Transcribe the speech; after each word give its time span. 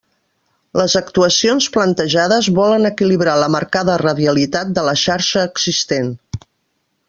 Les 0.79 0.95
actuacions 0.99 1.67
plantejades 1.75 2.49
volen 2.61 2.89
equilibrar 2.91 3.37
la 3.43 3.51
marcada 3.59 4.01
radialitat 4.05 4.73
de 4.79 4.89
la 4.89 4.99
xarxa 5.07 5.47
existent. 5.53 6.13